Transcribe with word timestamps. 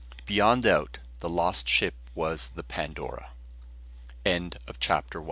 Beyond 0.25 0.63
doubt 0.63 0.97
the 1.19 1.29
lost 1.29 1.69
ship 1.69 1.93
was 2.15 2.47
the 2.55 2.63
Pandora. 2.63 3.33
CHAPTER 4.25 5.19
TWO. 5.19 5.19